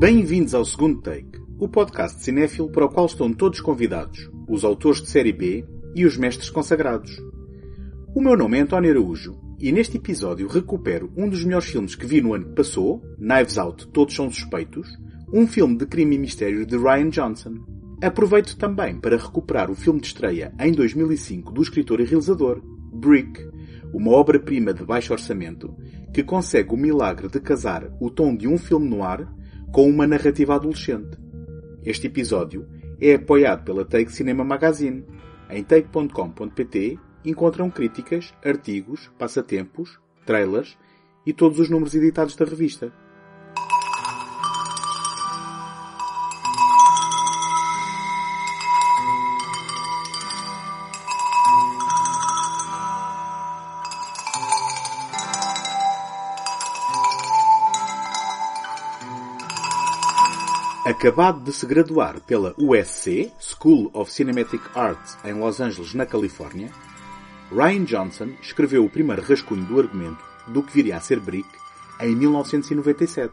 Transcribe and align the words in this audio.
Bem-vindos 0.00 0.54
ao 0.54 0.64
segundo 0.64 1.02
take, 1.02 1.38
o 1.58 1.68
podcast 1.68 2.16
de 2.16 2.24
cinéfilo 2.24 2.70
para 2.70 2.86
o 2.86 2.88
qual 2.88 3.04
estão 3.04 3.30
todos 3.34 3.60
convidados, 3.60 4.30
os 4.48 4.64
autores 4.64 5.02
de 5.02 5.10
série 5.10 5.30
B 5.30 5.62
e 5.94 6.06
os 6.06 6.16
mestres 6.16 6.48
consagrados. 6.48 7.22
O 8.14 8.22
meu 8.22 8.34
nome 8.34 8.56
é 8.56 8.62
António 8.62 8.92
Araújo 8.92 9.38
e 9.58 9.70
neste 9.70 9.98
episódio 9.98 10.48
recupero 10.48 11.12
um 11.14 11.28
dos 11.28 11.44
melhores 11.44 11.68
filmes 11.68 11.94
que 11.94 12.06
vi 12.06 12.22
no 12.22 12.32
ano 12.32 12.46
que 12.46 12.54
passou, 12.54 13.02
Knives 13.18 13.58
Out 13.58 13.88
Todos 13.88 14.14
São 14.14 14.30
Suspeitos, 14.30 14.88
um 15.34 15.46
filme 15.46 15.76
de 15.76 15.84
crime 15.84 16.16
e 16.16 16.18
mistério 16.18 16.64
de 16.64 16.78
Ryan 16.78 17.10
Johnson. 17.10 17.56
Aproveito 18.02 18.56
também 18.56 18.98
para 18.98 19.18
recuperar 19.18 19.70
o 19.70 19.76
filme 19.76 20.00
de 20.00 20.06
estreia 20.06 20.54
em 20.58 20.72
2005 20.72 21.52
do 21.52 21.60
escritor 21.60 22.00
e 22.00 22.04
realizador, 22.04 22.62
Brick, 22.90 23.38
uma 23.92 24.12
obra-prima 24.12 24.72
de 24.72 24.82
baixo 24.82 25.12
orçamento 25.12 25.76
que 26.10 26.22
consegue 26.22 26.72
o 26.72 26.78
milagre 26.78 27.28
de 27.28 27.38
casar 27.38 27.94
o 28.00 28.08
tom 28.08 28.34
de 28.34 28.48
um 28.48 28.56
filme 28.56 28.88
no 28.88 29.02
ar 29.02 29.30
com 29.72 29.88
uma 29.88 30.06
narrativa 30.06 30.56
adolescente. 30.56 31.16
Este 31.84 32.08
episódio 32.08 32.66
é 33.00 33.14
apoiado 33.14 33.64
pela 33.64 33.84
Take 33.84 34.12
Cinema 34.12 34.44
Magazine. 34.44 35.04
Em 35.48 35.62
take.com.pt 35.62 36.98
encontram 37.24 37.70
críticas, 37.70 38.34
artigos, 38.44 39.10
passatempos, 39.18 40.00
trailers 40.26 40.76
e 41.24 41.32
todos 41.32 41.58
os 41.60 41.70
números 41.70 41.94
editados 41.94 42.34
da 42.34 42.44
revista. 42.44 42.92
Acabado 61.00 61.40
de 61.40 61.50
se 61.50 61.64
graduar 61.64 62.20
pela 62.20 62.54
USC, 62.58 63.32
School 63.40 63.90
of 63.94 64.12
Cinematic 64.12 64.60
Arts, 64.74 65.16
em 65.24 65.32
Los 65.32 65.58
Angeles, 65.58 65.94
na 65.94 66.04
Califórnia, 66.04 66.70
Ryan 67.50 67.84
Johnson 67.84 68.34
escreveu 68.42 68.84
o 68.84 68.90
primeiro 68.90 69.22
rascunho 69.22 69.64
do 69.64 69.80
argumento 69.80 70.22
do 70.48 70.62
que 70.62 70.74
viria 70.74 70.98
a 70.98 71.00
ser 71.00 71.18
Brick 71.18 71.48
em 72.00 72.14
1997. 72.14 73.32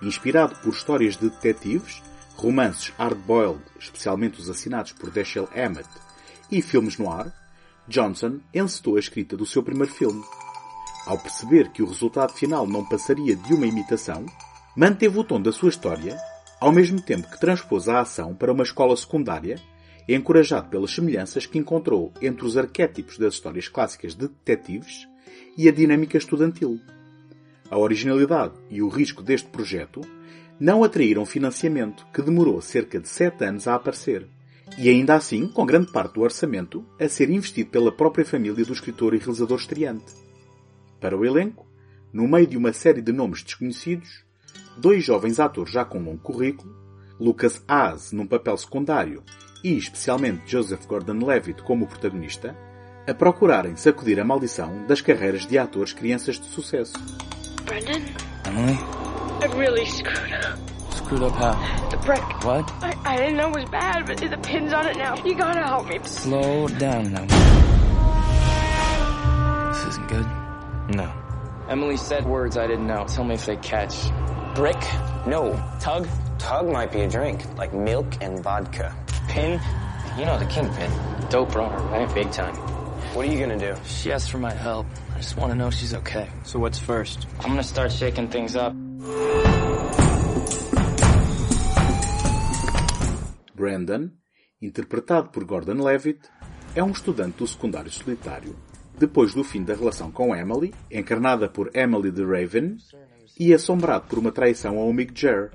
Inspirado 0.00 0.54
por 0.62 0.72
histórias 0.72 1.16
de 1.16 1.28
detetives, 1.28 2.04
romances 2.36 2.92
hard-boiled, 2.96 3.64
especialmente 3.76 4.38
os 4.38 4.48
assinados 4.48 4.92
por 4.92 5.10
Dashiell 5.10 5.48
Hammett, 5.52 5.90
e 6.52 6.62
filmes 6.62 6.96
no 6.96 7.10
ar, 7.10 7.34
Johnson 7.88 8.38
encetou 8.54 8.94
a 8.94 9.00
escrita 9.00 9.36
do 9.36 9.44
seu 9.44 9.64
primeiro 9.64 9.92
filme. 9.92 10.22
Ao 11.04 11.18
perceber 11.18 11.72
que 11.72 11.82
o 11.82 11.88
resultado 11.88 12.32
final 12.32 12.64
não 12.64 12.84
passaria 12.84 13.34
de 13.34 13.54
uma 13.54 13.66
imitação, 13.66 14.24
manteve 14.76 15.18
o 15.18 15.24
tom 15.24 15.42
da 15.42 15.50
sua 15.50 15.70
história 15.70 16.16
ao 16.60 16.70
mesmo 16.70 17.00
tempo 17.00 17.30
que 17.30 17.40
transpôs 17.40 17.88
a 17.88 18.00
ação 18.00 18.34
para 18.34 18.52
uma 18.52 18.62
escola 18.62 18.94
secundária, 18.94 19.58
encorajado 20.06 20.68
pelas 20.68 20.90
semelhanças 20.90 21.46
que 21.46 21.58
encontrou 21.58 22.12
entre 22.20 22.44
os 22.44 22.56
arquétipos 22.56 23.16
das 23.16 23.34
histórias 23.34 23.66
clássicas 23.66 24.14
de 24.14 24.28
detetives 24.28 25.08
e 25.56 25.68
a 25.68 25.72
dinâmica 25.72 26.18
estudantil. 26.18 26.78
A 27.70 27.78
originalidade 27.78 28.54
e 28.68 28.82
o 28.82 28.88
risco 28.88 29.22
deste 29.22 29.48
projeto 29.48 30.02
não 30.58 30.84
atraíram 30.84 31.24
financiamento, 31.24 32.06
que 32.12 32.20
demorou 32.20 32.60
cerca 32.60 33.00
de 33.00 33.08
sete 33.08 33.44
anos 33.44 33.66
a 33.66 33.76
aparecer, 33.76 34.26
e 34.76 34.88
ainda 34.88 35.14
assim 35.14 35.48
com 35.48 35.64
grande 35.64 35.90
parte 35.90 36.14
do 36.14 36.20
orçamento 36.20 36.84
a 37.00 37.08
ser 37.08 37.30
investido 37.30 37.70
pela 37.70 37.90
própria 37.90 38.24
família 38.24 38.64
do 38.64 38.72
escritor 38.72 39.14
e 39.14 39.18
realizador 39.18 39.58
estreante. 39.58 40.12
Para 41.00 41.16
o 41.16 41.24
elenco, 41.24 41.66
no 42.12 42.28
meio 42.28 42.46
de 42.46 42.58
uma 42.58 42.72
série 42.72 43.00
de 43.00 43.12
nomes 43.12 43.42
desconhecidos, 43.42 44.24
dois 44.80 45.04
jovens 45.04 45.38
atores 45.38 45.72
já 45.72 45.84
com 45.84 45.98
longo 45.98 46.18
currículo, 46.18 46.74
Lucas 47.20 47.62
Haas 47.68 48.12
num 48.12 48.26
papel 48.26 48.56
secundário 48.56 49.22
e 49.62 49.76
especialmente 49.76 50.50
Joseph 50.50 50.86
Gordon-Levitt 50.86 51.62
como 51.62 51.86
protagonista, 51.86 52.56
a 53.06 53.12
procurarem 53.12 53.76
sacudir 53.76 54.18
a 54.18 54.24
maldição 54.24 54.86
das 54.86 55.02
carreiras 55.02 55.46
de 55.46 55.58
atores 55.58 55.92
crianças 55.92 56.40
de 56.40 56.46
sucesso. 56.46 56.94
Brendan? 57.66 58.00
Emily? 58.46 58.78
I 59.42 59.46
really 59.54 59.84
screwed 59.84 60.32
up. 60.32 60.58
Screwed 60.94 61.22
up 61.24 61.34
how? 61.36 61.54
The 61.90 61.98
brick. 61.98 62.22
What? 62.42 62.72
I, 62.82 62.94
I 63.04 63.16
didn't 63.18 63.36
know 63.36 63.50
it 63.50 63.56
was 63.60 63.70
bad, 63.70 64.06
but 64.06 64.16
the 64.16 64.38
pin's 64.38 64.72
on 64.72 64.86
it 64.86 64.96
now. 64.96 65.14
You 65.24 65.34
gotta 65.34 65.62
help 65.62 65.88
me. 65.88 65.98
Slow 66.04 66.68
down 66.68 67.12
now. 67.12 67.26
This 69.72 69.84
isn't 69.88 70.08
good. 70.08 70.26
No. 70.96 71.12
Emily 71.68 71.98
said 71.98 72.24
words 72.24 72.56
I 72.56 72.66
didn't 72.66 72.86
know. 72.86 73.04
Tell 73.06 73.24
me 73.24 73.34
if 73.34 73.44
they 73.44 73.56
catch. 73.56 74.10
Brick? 74.60 74.84
No. 75.26 75.56
Tug? 75.80 76.06
Tug 76.38 76.68
might 76.70 76.92
be 76.92 77.00
a 77.00 77.08
drink, 77.08 77.40
like 77.56 77.72
milk 77.72 78.20
and 78.20 78.38
vodka. 78.40 78.94
Pin? 79.26 79.58
You 80.18 80.26
know 80.26 80.38
the 80.38 80.44
kingpin. 80.44 80.90
Dope 81.30 81.54
runner, 81.54 81.80
right? 81.88 82.14
Big 82.14 82.30
time. 82.30 82.54
What 83.14 83.24
are 83.24 83.32
you 83.32 83.40
gonna 83.40 83.56
do? 83.56 83.74
She 83.86 84.12
asked 84.12 84.30
for 84.30 84.36
my 84.36 84.52
help. 84.52 84.84
I 85.14 85.16
just 85.16 85.38
want 85.38 85.50
to 85.52 85.56
know 85.56 85.70
she's 85.70 85.94
okay. 85.94 86.28
So 86.44 86.58
what's 86.58 86.78
first? 86.78 87.26
I'm 87.40 87.48
gonna 87.48 87.62
start 87.62 87.90
shaking 87.90 88.28
things 88.28 88.54
up. 88.54 88.74
Brandon, 93.54 94.12
interpretado 94.60 95.30
por 95.32 95.46
Gordon 95.46 95.82
Levitt, 95.82 96.28
é 96.76 96.84
um 96.84 96.90
estudante 96.90 97.38
do 97.38 97.46
secundário 97.46 97.90
solitário, 97.90 98.54
depois 98.98 99.32
do 99.32 99.42
fim 99.42 99.64
da 99.64 99.72
relação 99.72 100.12
com 100.12 100.36
Emily, 100.36 100.74
encarnada 100.90 101.48
por 101.48 101.70
Emily 101.72 102.10
de 102.10 102.22
Raven, 102.22 102.76
e 103.38 103.54
assombrado 103.54 104.06
por 104.06 104.18
uma 104.18 104.32
traição 104.32 104.78
ao 104.78 104.90
amigo 104.90 105.12
Jer. 105.14 105.50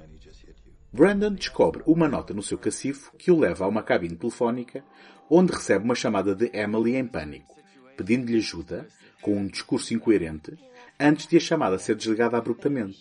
Brandon 0.91 1.33
descobre 1.33 1.83
uma 1.85 2.07
nota 2.07 2.33
no 2.33 2.41
seu 2.41 2.57
cacifo 2.57 3.11
que 3.17 3.29
o 3.29 3.37
leva 3.37 3.65
a 3.65 3.67
uma 3.67 3.83
cabine 3.83 4.15
telefónica, 4.15 4.83
onde 5.29 5.51
recebe 5.51 5.83
uma 5.83 5.95
chamada 5.95 6.33
de 6.33 6.49
Emily 6.53 6.95
em 6.95 7.05
pânico, 7.05 7.55
pedindo-lhe 7.97 8.37
ajuda, 8.37 8.87
com 9.21 9.35
um 9.35 9.47
discurso 9.47 9.93
incoerente, 9.93 10.57
antes 10.99 11.27
de 11.27 11.35
a 11.35 11.39
chamada 11.39 11.77
ser 11.77 11.95
desligada 11.95 12.37
abruptamente. 12.37 12.99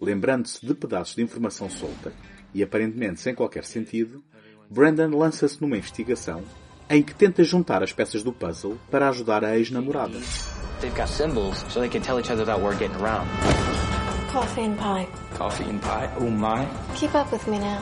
Lembrando-se 0.00 0.64
de 0.64 0.74
pedaços 0.74 1.16
de 1.16 1.22
informação 1.22 1.68
solta, 1.68 2.12
e 2.52 2.62
aparentemente 2.62 3.20
sem 3.20 3.34
qualquer 3.34 3.64
sentido, 3.64 4.22
Brandon 4.70 5.16
lança-se 5.16 5.60
numa 5.60 5.76
investigação 5.76 6.42
em 6.88 7.02
que 7.02 7.14
tenta 7.14 7.42
juntar 7.42 7.82
as 7.82 7.92
peças 7.92 8.22
do 8.22 8.32
puzzle 8.32 8.78
para 8.90 9.08
ajudar 9.08 9.44
a 9.44 9.56
ex-namorada. 9.56 10.18
They've 10.84 10.94
got 10.94 11.08
symbols, 11.08 11.64
so 11.70 11.80
they 11.80 11.88
can 11.88 12.02
tell 12.02 12.20
each 12.20 12.28
other 12.28 12.42
without 12.42 12.60
word 12.60 12.78
getting 12.78 12.98
around. 12.98 13.26
Coffee 14.28 14.64
and 14.64 14.78
pie. 14.78 15.08
Coffee 15.32 15.64
and 15.64 15.80
pie? 15.80 16.12
Oh 16.18 16.28
my. 16.28 16.68
Keep 16.94 17.14
up 17.14 17.32
with 17.32 17.48
me 17.48 17.58
now. 17.58 17.80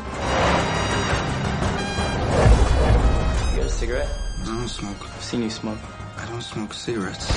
You 3.50 3.56
got 3.56 3.66
a 3.66 3.68
cigarette? 3.68 4.08
I 4.42 4.44
don't 4.44 4.68
smoke. 4.68 4.96
I've 5.02 5.20
seen 5.20 5.42
you 5.42 5.50
smoke. 5.50 5.80
I 6.16 6.26
don't 6.26 6.42
smoke 6.42 6.72
cigarettes. 6.72 7.28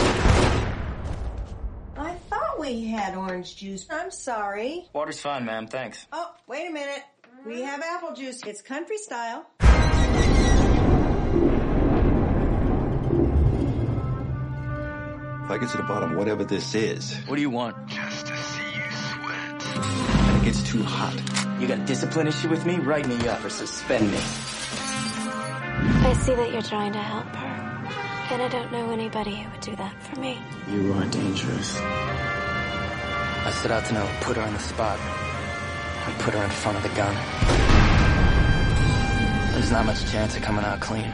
I 1.98 2.14
thought 2.30 2.60
we 2.60 2.86
had 2.86 3.16
orange 3.16 3.58
juice. 3.58 3.88
I'm 3.90 4.12
sorry. 4.12 4.88
Water's 4.94 5.20
fine, 5.20 5.46
ma'am. 5.46 5.66
Thanks. 5.66 6.06
Oh, 6.14 6.32
wait 6.46 6.70
a 6.70 6.72
minute. 6.72 7.04
We 7.44 7.64
have 7.64 7.82
apple 7.82 8.14
juice. 8.14 8.44
It's 8.44 8.62
country 8.62 9.00
style. 9.00 9.48
If 15.46 15.52
I 15.52 15.58
get 15.60 15.70
to 15.70 15.78
the 15.78 15.84
bottom 15.84 16.16
whatever 16.16 16.44
this 16.44 16.74
is, 16.74 17.16
What 17.28 17.36
do 17.36 17.42
you 17.42 17.52
want? 17.52 17.76
just 17.88 18.26
to 18.26 18.36
see 18.36 18.64
you 18.64 18.92
sweat. 18.92 19.78
And 19.78 20.42
it 20.42 20.46
gets 20.46 20.64
too 20.64 20.82
hot. 20.82 21.14
You 21.62 21.68
got 21.68 21.78
a 21.80 21.86
discipline 21.86 22.28
issue 22.28 22.50
with 22.50 22.66
me? 22.66 22.78
Write 22.80 23.08
me 23.08 23.16
up 23.28 23.46
or 23.46 23.50
suspend 23.50 24.12
me. 24.12 24.18
I 24.18 26.14
see 26.20 26.34
that 26.34 26.52
you're 26.52 26.64
trying 26.64 26.94
to 26.94 27.00
help 27.00 27.28
her. 27.28 28.34
And 28.34 28.42
I 28.42 28.48
don't 28.48 28.72
know 28.72 28.90
anybody 28.90 29.36
who 29.36 29.52
would 29.52 29.62
do 29.62 29.76
that 29.76 30.02
for 30.02 30.20
me. 30.20 30.40
You 30.72 30.94
are 30.94 31.06
dangerous. 31.06 31.78
I 31.80 33.52
set 33.62 33.70
out 33.70 33.86
to 33.86 33.94
know, 33.94 34.10
put 34.22 34.38
her 34.38 34.42
on 34.42 34.52
the 34.54 34.60
spot. 34.60 34.98
I 35.00 36.12
put 36.18 36.34
her 36.34 36.44
in 36.44 36.50
front 36.50 36.78
of 36.78 36.82
the 36.84 36.90
gun. 36.90 37.14
There's 39.54 39.72
not 39.72 39.86
much 39.86 40.12
chance 40.12 40.36
of 40.36 40.42
coming 40.42 40.66
out 40.66 40.80
clean. 40.80 41.12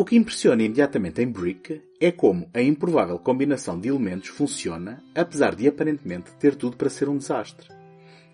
O 0.00 0.04
que 0.06 0.16
impressiona 0.16 0.62
imediatamente 0.62 1.20
em 1.20 1.30
Brick 1.30 1.82
é 2.00 2.10
como 2.10 2.48
a 2.54 2.62
improvável 2.62 3.18
combinação 3.18 3.78
de 3.78 3.90
elementos 3.90 4.30
funciona, 4.30 5.04
apesar 5.14 5.54
de 5.54 5.68
aparentemente 5.68 6.32
ter 6.40 6.54
tudo 6.54 6.74
para 6.74 6.88
ser 6.88 7.06
um 7.06 7.18
desastre. 7.18 7.68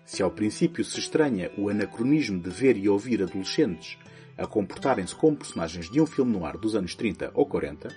Se 0.05 0.23
ao 0.23 0.31
princípio 0.31 0.85
se 0.85 0.97
estranha 0.97 1.51
o 1.57 1.67
anacronismo 1.67 2.39
de 2.39 2.49
ver 2.49 2.77
e 2.77 2.87
ouvir 2.87 3.21
adolescentes 3.21 3.97
a 4.37 4.47
comportarem-se 4.47 5.13
como 5.13 5.35
personagens 5.35 5.91
de 5.91 5.99
um 5.99 6.05
filme 6.05 6.31
no 6.31 6.45
ar 6.45 6.55
dos 6.55 6.73
anos 6.73 6.95
30 6.95 7.31
ou 7.33 7.45
40, 7.45 7.89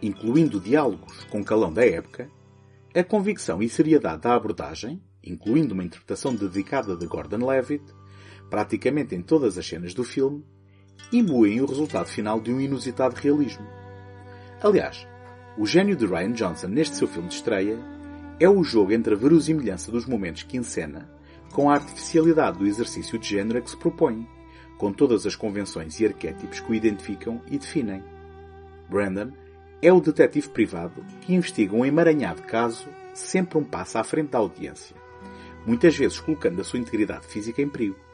incluindo 0.00 0.58
diálogos 0.58 1.24
com 1.24 1.44
calão 1.44 1.70
da 1.70 1.84
época, 1.84 2.30
a 2.94 3.04
convicção 3.04 3.62
e 3.62 3.68
seriedade 3.68 4.22
da 4.22 4.34
abordagem, 4.34 5.02
incluindo 5.22 5.74
uma 5.74 5.84
interpretação 5.84 6.34
dedicada 6.34 6.96
de 6.96 7.06
Gordon 7.06 7.46
Levitt, 7.46 7.84
praticamente 8.48 9.14
em 9.14 9.20
todas 9.20 9.58
as 9.58 9.66
cenas 9.66 9.92
do 9.92 10.02
filme, 10.02 10.42
imbuem 11.12 11.60
o 11.60 11.66
resultado 11.66 12.06
final 12.08 12.40
de 12.40 12.52
um 12.52 12.60
inusitado 12.60 13.14
realismo. 13.16 13.66
Aliás, 14.62 15.06
o 15.56 15.66
gênio 15.66 15.96
de 15.96 16.06
Ryan 16.06 16.32
Johnson 16.32 16.68
neste 16.68 16.96
seu 16.96 17.08
filme 17.08 17.28
de 17.28 17.34
estreia 17.34 17.78
é 18.40 18.48
o 18.48 18.62
jogo 18.62 18.92
entre 18.92 19.14
a 19.14 19.16
verosimilhança 19.16 19.90
dos 19.90 20.06
momentos 20.06 20.42
que 20.42 20.56
encena 20.56 21.08
com 21.52 21.70
a 21.70 21.74
artificialidade 21.74 22.58
do 22.58 22.66
exercício 22.66 23.18
de 23.18 23.28
género 23.28 23.62
que 23.62 23.70
se 23.70 23.76
propõe, 23.76 24.28
com 24.76 24.92
todas 24.92 25.26
as 25.26 25.34
convenções 25.34 25.98
e 25.98 26.06
arquétipos 26.06 26.60
que 26.60 26.70
o 26.70 26.74
identificam 26.74 27.40
e 27.50 27.58
definem. 27.58 28.02
Brandon 28.88 29.32
é 29.82 29.92
o 29.92 30.00
detetive 30.00 30.48
privado 30.48 31.04
que 31.20 31.34
investiga 31.34 31.74
um 31.74 31.84
emaranhado 31.84 32.42
caso 32.42 32.86
sempre 33.14 33.58
um 33.58 33.64
passo 33.64 33.98
à 33.98 34.04
frente 34.04 34.30
da 34.30 34.38
audiência, 34.38 34.94
muitas 35.66 35.96
vezes 35.96 36.20
colocando 36.20 36.60
a 36.60 36.64
sua 36.64 36.78
integridade 36.78 37.26
física 37.26 37.60
em 37.60 37.68
perigo. 37.68 38.07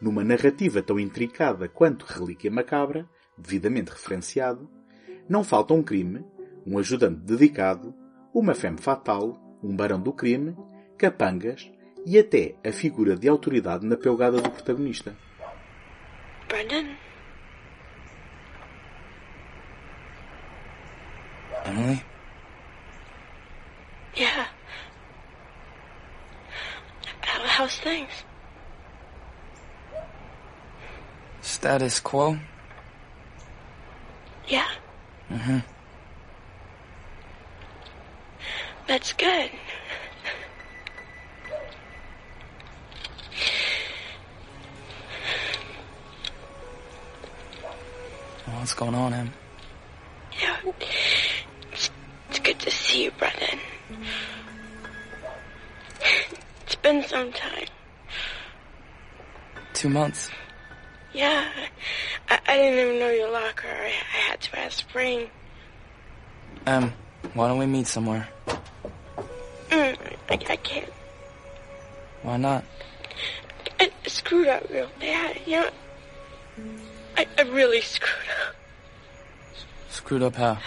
Numa 0.00 0.24
narrativa 0.24 0.82
tão 0.82 0.98
intricada 0.98 1.68
quanto 1.68 2.06
Relíquia 2.06 2.50
Macabra, 2.50 3.08
devidamente 3.36 3.90
referenciado, 3.90 4.68
não 5.28 5.44
falta 5.44 5.74
um 5.74 5.82
crime, 5.82 6.24
um 6.66 6.78
ajudante 6.78 7.20
dedicado, 7.20 7.94
uma 8.34 8.54
femme 8.54 8.78
fatal, 8.78 9.38
um 9.62 9.74
barão 9.74 10.00
do 10.00 10.12
crime, 10.12 10.56
capangas 10.96 11.70
e 12.06 12.18
até 12.18 12.54
a 12.66 12.72
figura 12.72 13.16
de 13.16 13.28
autoridade 13.28 13.86
na 13.86 13.96
pelgada 13.96 14.40
do 14.40 14.50
protagonista. 14.50 15.14
Brendan? 16.48 16.96
Emily? 21.66 22.09
Status 31.60 32.00
quo? 32.00 32.38
Yeah. 34.48 34.66
Mm-hmm. 35.30 35.58
That's 38.88 39.12
good. 39.12 39.50
What's 48.46 48.72
going 48.72 48.94
on, 48.94 49.12
Em? 49.12 49.30
Yeah. 50.40 50.56
It's, 51.72 51.90
it's 52.30 52.38
good 52.38 52.58
to 52.60 52.70
see 52.70 53.04
you, 53.04 53.10
Brendan. 53.18 53.58
It's 56.64 56.76
been 56.76 57.04
some 57.04 57.30
time. 57.34 57.66
Two 59.74 59.90
months. 59.90 60.30
Yeah. 61.12 61.48
I, 62.28 62.38
I 62.46 62.56
didn't 62.56 62.78
even 62.78 62.98
know 63.00 63.10
your 63.10 63.30
locker. 63.30 63.68
I, 63.68 63.86
I 63.86 64.30
had 64.30 64.40
to 64.40 64.58
ask 64.58 64.78
Spring. 64.78 65.28
Em, 66.66 66.92
why 67.34 67.48
don't 67.48 67.58
we 67.58 67.66
meet 67.66 67.86
somewhere? 67.86 68.28
Mm, 69.70 69.96
I, 70.28 70.38
I 70.48 70.56
can't. 70.56 70.92
Why 72.22 72.36
not? 72.36 72.64
I, 73.78 73.90
I 74.04 74.08
screwed 74.08 74.48
up 74.48 74.68
real 74.70 74.90
bad, 75.00 75.40
you 75.46 75.60
know? 75.60 75.70
I, 77.16 77.26
I 77.38 77.42
really 77.42 77.80
screwed 77.80 78.28
up. 78.46 78.54
Screwed 79.88 80.22
up 80.22 80.36
how? 80.36 80.58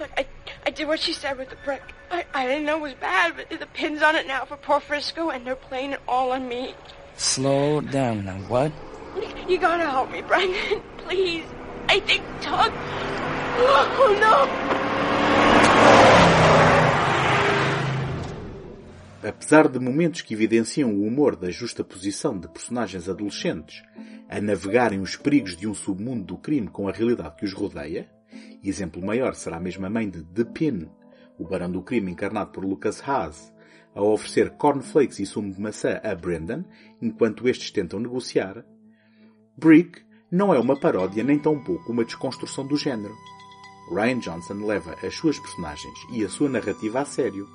Look, 0.00 0.10
I, 0.16 0.26
I 0.66 0.70
did 0.70 0.88
what 0.88 1.00
she 1.00 1.12
said 1.12 1.38
with 1.38 1.50
the 1.50 1.56
brick. 1.64 1.82
I, 2.10 2.24
I 2.34 2.46
didn't 2.46 2.64
know 2.64 2.78
it 2.78 2.82
was 2.82 2.94
bad, 2.94 3.34
but 3.36 3.58
the 3.58 3.66
pin's 3.66 4.02
on 4.02 4.16
it 4.16 4.26
now 4.26 4.44
for 4.44 4.56
poor 4.56 4.80
Frisco, 4.80 5.30
and 5.30 5.46
they're 5.46 5.54
playing 5.54 5.92
it 5.92 6.00
all 6.08 6.32
on 6.32 6.48
me. 6.48 6.74
Slow 7.16 7.80
down 7.80 8.24
now. 8.24 8.36
What? 8.48 8.72
You, 9.48 9.58
gotta 9.58 9.88
help 9.88 10.10
me, 10.10 10.22
Brendan. 10.22 10.80
Please. 10.98 11.44
I 11.88 12.00
think. 12.00 12.22
Oh. 12.46 12.72
Apesar 19.22 19.68
de 19.68 19.78
momentos 19.78 20.22
que 20.22 20.34
evidenciam 20.34 20.92
o 20.92 21.06
humor 21.06 21.36
da 21.36 21.50
justaposição 21.50 22.38
de 22.38 22.48
personagens 22.48 23.08
adolescentes 23.08 23.82
a 24.28 24.40
navegarem 24.40 25.00
os 25.00 25.14
perigos 25.14 25.56
de 25.56 25.68
um 25.68 25.74
submundo 25.74 26.24
do 26.24 26.38
crime 26.38 26.68
com 26.68 26.88
a 26.88 26.92
realidade 26.92 27.36
que 27.36 27.44
os 27.44 27.52
rodeia, 27.52 28.08
exemplo 28.64 29.04
maior 29.04 29.34
será 29.34 29.58
a 29.58 29.90
mãe 29.90 30.08
de 30.08 30.22
The 30.24 30.44
Pin, 30.44 30.88
o 31.38 31.44
barão 31.44 31.70
do 31.70 31.82
crime 31.82 32.10
encarnado 32.10 32.50
por 32.50 32.64
Lucas 32.64 33.02
Haas, 33.06 33.52
a 33.94 34.02
oferecer 34.02 34.50
cornflakes 34.50 35.18
e 35.18 35.26
sumo 35.26 35.52
de 35.52 35.60
maçã 35.60 36.00
a 36.02 36.14
Brendan 36.14 36.64
enquanto 37.00 37.48
estes 37.48 37.70
tentam 37.70 38.00
negociar, 38.00 38.64
Brick 39.56 40.00
não 40.30 40.52
é 40.52 40.58
uma 40.58 40.78
paródia 40.78 41.22
nem 41.22 41.38
tão 41.38 41.62
pouco 41.62 41.92
uma 41.92 42.04
desconstrução 42.04 42.66
do 42.66 42.76
género. 42.76 43.14
Ryan 43.90 44.18
Johnson 44.18 44.64
leva 44.64 44.96
as 45.02 45.14
suas 45.14 45.38
personagens 45.38 45.98
e 46.10 46.24
a 46.24 46.28
sua 46.28 46.48
narrativa 46.48 47.00
a 47.00 47.04
sério 47.04 47.46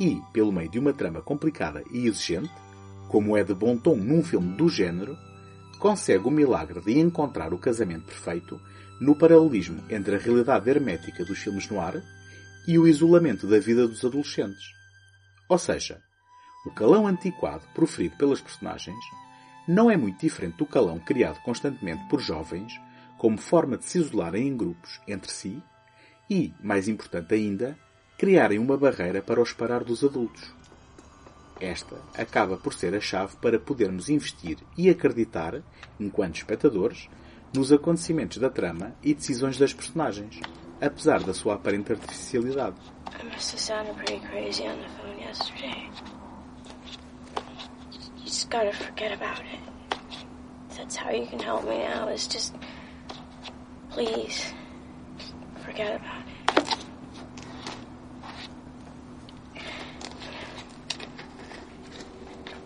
e, 0.00 0.20
pelo 0.32 0.52
meio 0.52 0.70
de 0.70 0.78
uma 0.78 0.92
trama 0.92 1.20
complicada 1.20 1.82
e 1.90 2.06
exigente, 2.06 2.52
como 3.08 3.36
é 3.36 3.44
de 3.44 3.54
bom 3.54 3.76
tom 3.76 3.96
num 3.96 4.22
filme 4.22 4.56
do 4.56 4.68
género, 4.68 5.16
consegue 5.78 6.26
o 6.26 6.30
milagre 6.30 6.80
de 6.80 6.98
encontrar 6.98 7.52
o 7.52 7.58
casamento 7.58 8.06
perfeito 8.06 8.58
no 9.00 9.14
paralelismo 9.14 9.84
entre 9.90 10.16
a 10.16 10.18
realidade 10.18 10.68
hermética 10.70 11.24
dos 11.24 11.38
filmes 11.38 11.68
no 11.68 11.80
ar 11.80 12.02
e 12.66 12.78
o 12.78 12.88
isolamento 12.88 13.46
da 13.46 13.58
vida 13.58 13.86
dos 13.86 14.04
adolescentes. 14.04 14.72
Ou 15.48 15.58
seja, 15.58 16.00
o 16.64 16.70
calão 16.70 17.06
antiquado 17.06 17.62
proferido 17.74 18.16
pelas 18.16 18.40
personagens 18.40 19.04
não 19.66 19.90
é 19.90 19.96
muito 19.96 20.20
diferente 20.20 20.58
do 20.58 20.66
calão 20.66 20.98
criado 20.98 21.40
constantemente 21.42 22.06
por 22.08 22.20
jovens 22.20 22.80
como 23.18 23.38
forma 23.38 23.76
de 23.76 23.84
se 23.84 23.98
isolarem 23.98 24.46
em 24.46 24.56
grupos 24.56 25.00
entre 25.08 25.30
si 25.30 25.62
e, 26.28 26.52
mais 26.60 26.88
importante 26.88 27.34
ainda, 27.34 27.78
criarem 28.18 28.58
uma 28.58 28.76
barreira 28.76 29.22
para 29.22 29.40
o 29.40 29.46
separar 29.46 29.84
dos 29.84 30.04
adultos. 30.04 30.54
Esta 31.60 31.96
acaba 32.16 32.56
por 32.56 32.74
ser 32.74 32.94
a 32.94 33.00
chave 33.00 33.36
para 33.36 33.58
podermos 33.58 34.10
investir 34.10 34.58
e 34.76 34.90
acreditar, 34.90 35.62
enquanto 35.98 36.36
espectadores, 36.36 37.08
nos 37.54 37.72
acontecimentos 37.72 38.38
da 38.38 38.50
trama 38.50 38.94
e 39.02 39.14
decisões 39.14 39.58
das 39.58 39.72
personagens, 39.72 40.40
apesar 40.80 41.22
da 41.22 41.32
sua 41.32 41.54
aparente 41.54 41.92
artificialidade. 41.92 42.76
I 43.18 43.24
must 43.24 43.52
have 43.52 43.60
sounded 43.60 43.94
pretty 43.96 44.20
crazy 44.26 44.64
on 44.64 44.76
the 44.76 44.88
phone 45.00 45.18
yesterday. 45.18 45.88
Just 48.36 48.50
gotta 48.50 48.70
forget 48.70 49.12
about 49.12 49.40
it. 49.40 49.98
That's 50.76 50.94
how 50.94 51.10
you 51.10 51.24
can 51.24 51.38
help 51.38 51.64
me 51.66 51.78
now, 51.78 52.08
is 52.08 52.26
just. 52.26 52.54
Please. 53.88 54.52
Forget 55.64 55.98
about 55.98 56.22
it. 56.28 56.84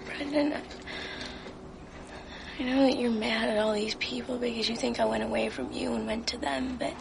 Brendan, 0.06 0.60
I 2.58 2.62
know 2.64 2.82
that 2.88 2.98
you're 2.98 3.12
mad 3.12 3.50
at 3.50 3.58
all 3.58 3.72
these 3.72 3.94
people 3.94 4.38
because 4.38 4.68
you 4.68 4.74
think 4.74 4.98
I 4.98 5.04
went 5.04 5.22
away 5.22 5.50
from 5.50 5.70
you 5.70 5.94
and 5.94 6.04
went 6.04 6.26
to 6.26 6.38
them, 6.38 6.78
but 6.80 6.94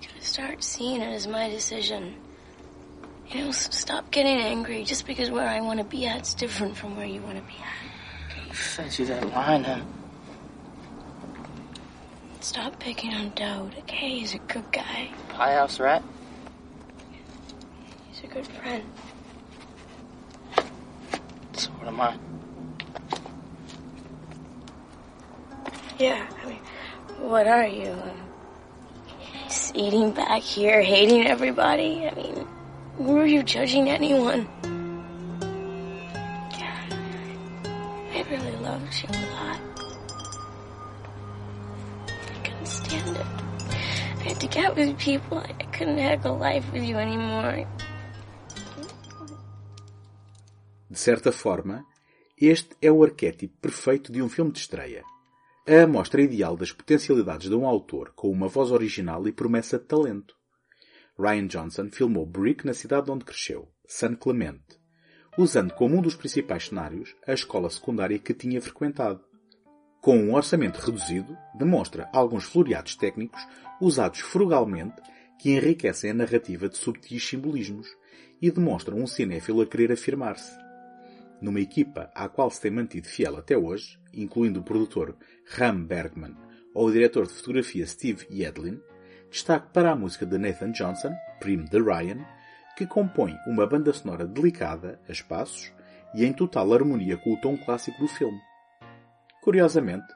you 0.00 0.06
gotta 0.06 0.20
start 0.24 0.62
seeing 0.62 1.02
it 1.02 1.12
as 1.12 1.26
my 1.26 1.48
decision. 1.48 2.14
You 3.30 3.44
know, 3.44 3.50
stop 3.50 4.10
getting 4.10 4.38
angry 4.38 4.84
just 4.84 5.06
because 5.06 5.30
where 5.30 5.48
I 5.48 5.60
want 5.60 5.78
to 5.80 5.84
be 5.84 6.06
at's 6.06 6.34
different 6.34 6.76
from 6.76 6.96
where 6.96 7.06
you 7.06 7.20
want 7.22 7.36
to 7.36 7.42
be 7.42 7.54
at. 7.60 8.46
You 8.46 8.54
fed 8.54 8.98
you 8.98 9.06
that 9.06 9.28
line, 9.30 9.64
huh? 9.64 9.80
Stop 12.40 12.78
picking 12.78 13.12
on 13.12 13.32
Dode, 13.34 13.74
okay? 13.80 14.20
He's 14.20 14.34
a 14.34 14.38
good 14.38 14.70
guy. 14.70 15.10
Pie 15.30 15.54
house 15.54 15.80
rat? 15.80 16.02
He's 18.12 18.22
a 18.22 18.32
good 18.32 18.46
friend. 18.46 18.84
So 21.54 21.70
what 21.72 21.88
am 21.88 22.00
I? 22.00 22.16
Yeah, 25.98 26.24
I 26.42 26.48
mean, 26.48 26.60
what 27.18 27.48
are 27.48 27.66
you? 27.66 28.00
Just 29.44 29.74
eating 29.74 30.12
back 30.12 30.42
here, 30.42 30.82
hating 30.82 31.26
everybody? 31.26 32.06
I 32.06 32.14
mean, 32.14 32.45
were 32.98 33.26
you 33.26 33.42
judging 33.42 33.88
anyone? 33.88 34.48
I 38.12 38.24
really 38.30 38.56
loved 38.56 39.02
you 39.02 39.08
a 39.08 39.22
lot. 39.34 39.60
I 42.08 42.38
couldn't 42.42 42.66
stand 42.66 43.16
it. 43.16 43.26
I 44.20 44.28
had 44.28 44.40
to 44.40 44.48
get 44.48 44.74
with 44.74 44.98
people. 44.98 45.38
I 45.38 45.52
couldn't 45.72 45.98
have 45.98 46.24
a 46.24 46.32
life 46.32 46.64
with 46.72 46.84
you 46.84 46.96
anymore. 46.96 47.66
De 50.88 50.98
certa 50.98 51.30
forma, 51.30 51.84
este 52.40 52.76
é 52.80 52.90
o 52.90 53.02
arquétipo 53.02 53.54
perfeito 53.60 54.10
de 54.10 54.22
um 54.22 54.28
filme 54.28 54.50
de 54.50 54.60
estreia. 54.60 55.04
A 55.68 55.82
amostra 55.82 56.22
ideal 56.22 56.56
das 56.56 56.72
potencialidades 56.72 57.48
de 57.48 57.54
um 57.54 57.66
autor 57.66 58.12
com 58.14 58.30
uma 58.30 58.48
voz 58.48 58.70
original 58.70 59.26
e 59.26 59.32
promessa 59.32 59.78
de 59.78 59.84
talento. 59.84 60.34
Ryan 61.18 61.46
Johnson 61.46 61.88
filmou 61.90 62.26
Brick 62.26 62.66
na 62.66 62.74
cidade 62.74 63.10
onde 63.10 63.24
cresceu, 63.24 63.68
San 63.86 64.14
Clemente, 64.14 64.78
usando 65.38 65.72
como 65.72 65.96
um 65.96 66.02
dos 66.02 66.14
principais 66.14 66.66
cenários 66.68 67.16
a 67.26 67.32
escola 67.32 67.70
secundária 67.70 68.18
que 68.18 68.34
tinha 68.34 68.60
frequentado. 68.60 69.24
com 70.02 70.18
um 70.18 70.34
orçamento 70.34 70.78
reduzido, 70.78 71.36
demonstra 71.54 72.08
alguns 72.12 72.44
floreados 72.44 72.94
técnicos 72.94 73.40
usados 73.80 74.20
frugalmente 74.20 75.02
que 75.40 75.50
enriquecem 75.50 76.10
a 76.10 76.14
narrativa 76.14 76.68
de 76.68 76.76
subtis 76.76 77.26
simbolismos 77.26 77.88
e 78.40 78.50
demonstram 78.50 78.98
um 78.98 79.06
cinéfilo 79.06 79.62
a 79.62 79.66
querer 79.66 79.90
afirmar-se. 79.90 80.56
Numa 81.40 81.60
equipa 81.60 82.10
à 82.14 82.28
qual 82.28 82.50
se 82.50 82.60
tem 82.60 82.70
mantido 82.70 83.08
fiel 83.08 83.36
até 83.36 83.56
hoje, 83.56 83.98
incluindo 84.12 84.60
o 84.60 84.62
produtor 84.62 85.16
Ram 85.46 85.82
Bergman 85.82 86.36
ou 86.74 86.86
o 86.86 86.92
diretor 86.92 87.26
de 87.26 87.32
fotografia 87.32 87.86
Steve 87.86 88.26
Yedlin, 88.30 88.80
destaque 89.36 89.66
para 89.70 89.92
a 89.92 89.94
música 89.94 90.24
de 90.24 90.38
Nathan 90.38 90.72
Johnson, 90.72 91.14
primo 91.38 91.68
de 91.68 91.78
Ryan, 91.78 92.24
que 92.74 92.86
compõe 92.86 93.36
uma 93.46 93.66
banda 93.66 93.92
sonora 93.92 94.26
delicada, 94.26 94.98
a 95.06 95.12
espaços, 95.12 95.70
e 96.14 96.24
em 96.24 96.32
total 96.32 96.72
harmonia 96.72 97.18
com 97.18 97.34
o 97.34 97.40
tom 97.42 97.54
clássico 97.58 97.98
do 98.00 98.08
filme. 98.08 98.40
Curiosamente, 99.42 100.06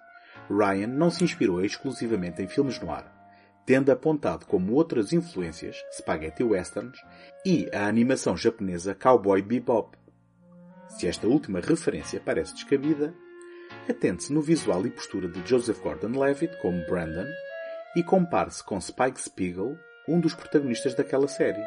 Ryan 0.48 0.86
não 0.86 1.10
se 1.10 1.22
inspirou 1.22 1.62
exclusivamente 1.62 2.42
em 2.42 2.48
filmes 2.48 2.80
no 2.80 2.90
ar, 2.90 3.14
tendo 3.66 3.92
apontado 3.92 4.46
como 4.46 4.72
outras 4.72 5.12
influências 5.12 5.76
spaghetti 5.92 6.42
westerns 6.42 6.98
e 7.44 7.68
a 7.74 7.86
animação 7.86 8.34
japonesa 8.34 8.94
Cowboy 8.94 9.42
Bebop. 9.42 9.98
Se 10.88 11.06
esta 11.06 11.28
última 11.28 11.60
referência 11.60 12.22
parece 12.24 12.54
descabida, 12.54 13.12
atente-se 13.86 14.32
no 14.32 14.40
visual 14.40 14.86
e 14.86 14.90
postura 14.90 15.28
de 15.28 15.46
Joseph 15.46 15.82
Gordon-Levitt 15.82 16.56
como 16.62 16.86
Brandon 16.86 17.28
e 17.96 18.02
compare-se 18.02 18.62
com 18.64 18.80
Spike 18.80 19.20
Spiegel, 19.20 19.76
um 20.08 20.20
dos 20.20 20.34
protagonistas 20.34 20.94
daquela 20.94 21.28
série. 21.28 21.62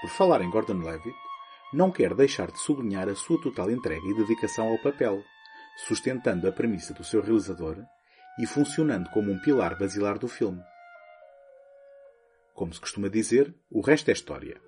Por 0.00 0.10
falar 0.10 0.40
em 0.42 0.50
Gordon-Levitt, 0.50 1.16
não 1.72 1.90
quer 1.90 2.14
deixar 2.14 2.50
de 2.50 2.58
sublinhar 2.60 3.08
a 3.08 3.14
sua 3.14 3.40
total 3.40 3.70
entrega 3.70 4.06
e 4.06 4.14
dedicação 4.14 4.68
ao 4.68 4.78
papel, 4.78 5.22
sustentando 5.86 6.48
a 6.48 6.52
premissa 6.52 6.94
do 6.94 7.04
seu 7.04 7.20
realizador 7.20 7.76
e 8.38 8.46
funcionando 8.46 9.10
como 9.10 9.32
um 9.32 9.38
pilar 9.38 9.78
basilar 9.78 10.18
do 10.18 10.28
filme. 10.28 10.62
Como 12.54 12.72
se 12.72 12.80
costuma 12.80 13.08
dizer, 13.08 13.54
o 13.70 13.80
resto 13.80 14.08
é 14.10 14.12
história. 14.12 14.60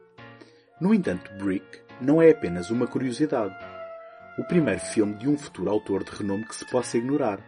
No 0.81 0.93
entanto, 0.93 1.33
Brick 1.43 1.81
não 2.01 2.21
é 2.21 2.31
apenas 2.31 2.71
uma 2.71 2.87
curiosidade. 2.87 3.55
O 4.39 4.45
primeiro 4.45 4.81
filme 4.81 5.15
de 5.15 5.29
um 5.29 5.37
futuro 5.37 5.71
autor 5.71 6.05
de 6.05 6.11
renome 6.11 6.47
que 6.47 6.55
se 6.55 6.65
possa 6.67 6.99
ignorar. 6.99 7.41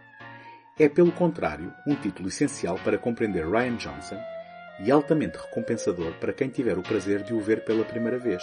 É, 0.81 0.89
pelo 0.89 1.13
contrário, 1.13 1.75
um 1.87 1.95
título 1.95 2.29
essencial 2.31 2.81
para 2.83 2.97
compreender 2.97 3.47
Ryan 3.47 3.77
Johnson 3.77 4.19
e 4.83 4.91
altamente 4.91 5.37
recompensador 5.37 6.15
para 6.15 6.33
quem 6.33 6.49
tiver 6.49 6.79
o 6.79 6.83
prazer 6.83 7.23
de 7.23 7.35
o 7.35 7.39
ver 7.39 7.67
pela 7.67 7.85
primeira 7.85 8.19
vez. 8.19 8.43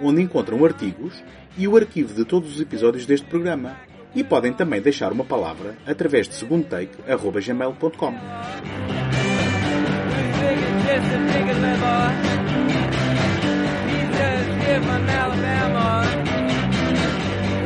onde 0.00 0.22
encontram 0.22 0.64
artigos 0.64 1.22
e 1.56 1.66
o 1.68 1.76
arquivo 1.76 2.14
de 2.14 2.24
todos 2.24 2.54
os 2.54 2.60
episódios 2.60 3.06
deste 3.06 3.26
programa. 3.26 3.76
E 4.14 4.22
podem 4.22 4.52
também 4.52 4.80
deixar 4.80 5.12
uma 5.12 5.24
palavra 5.24 5.76
através 5.86 6.28
de 6.28 6.34
segundotake.gmail.com. 6.34 8.14
Alabama. 15.24 16.04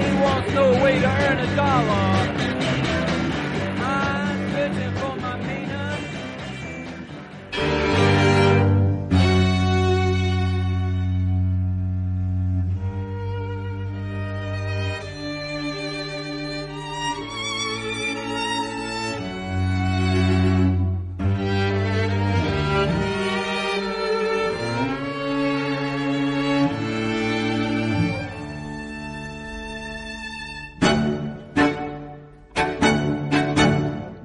He 0.03 0.13
wants 0.23 0.55
no 0.55 0.71
way 0.83 1.01
to 1.01 1.07
earn 1.07 1.39
a 1.39 1.57
dollar. 1.57 2.38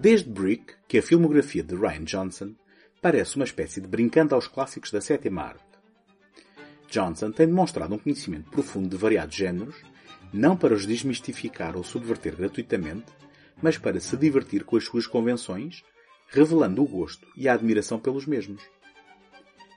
Desde 0.04 0.30
Brick, 0.30 0.74
que 0.86 0.98
a 0.98 1.02
filmografia 1.02 1.64
de 1.64 1.76
Ryan 1.76 2.04
Johnson 2.04 2.54
parece 3.02 3.38
uma 3.38 3.46
espécie 3.46 3.80
de 3.80 3.88
brincando 3.88 4.36
aos 4.36 4.50
clássicos 4.50 4.92
da 4.92 5.00
sétima 5.00 5.44
arte. 5.44 5.64
Johnson 6.90 7.32
tem 7.32 7.48
demonstrado 7.48 7.96
um 7.96 7.98
conhecimento 7.98 8.50
profundo 8.50 8.90
de 8.90 8.98
variados 8.98 9.34
géneros, 9.34 9.78
não 10.34 10.58
para 10.58 10.74
os 10.74 10.86
desmistificar 10.86 11.78
ou 11.78 11.86
subverter 11.86 12.36
gratuitamente, 12.36 13.06
mas 13.62 13.78
para 13.78 13.98
se 14.02 14.18
divertir 14.18 14.66
com 14.66 14.76
as 14.76 14.84
suas 14.84 15.08
convenções, 15.08 15.86
revelando 16.28 16.84
o 16.84 16.86
gosto 16.86 17.26
e 17.38 17.48
a 17.48 17.54
admiração 17.54 17.98
pelos 17.98 18.26
mesmos. 18.26 18.62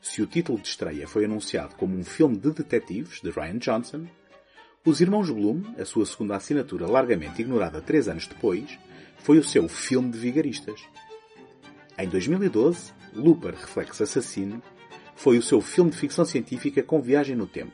Se 0.02 0.22
o 0.22 0.26
título 0.26 0.58
de 0.58 0.66
estreia 0.66 1.06
foi 1.06 1.24
anunciado 1.24 1.76
como 1.76 1.96
um 1.96 2.02
filme 2.02 2.36
de 2.36 2.50
detetives 2.50 3.20
de 3.20 3.30
Ryan 3.30 3.58
Johnson, 3.58 4.08
Os 4.84 5.00
Irmãos 5.00 5.30
Bloom, 5.30 5.62
a 5.78 5.84
sua 5.84 6.04
segunda 6.04 6.34
assinatura 6.34 6.88
largamente 6.88 7.42
ignorada 7.42 7.80
três 7.80 8.08
anos 8.08 8.26
depois, 8.26 8.76
foi 9.26 9.38
o 9.38 9.42
seu 9.42 9.66
filme 9.66 10.12
de 10.12 10.18
vigaristas. 10.18 10.88
Em 11.98 12.08
2012, 12.08 12.92
Looper 13.12 13.56
Reflex 13.56 14.00
Assassino 14.00 14.62
foi 15.16 15.36
o 15.36 15.42
seu 15.42 15.60
filme 15.60 15.90
de 15.90 15.96
ficção 15.96 16.24
científica 16.24 16.80
com 16.80 17.02
viagem 17.02 17.34
no 17.34 17.48
tempo. 17.48 17.72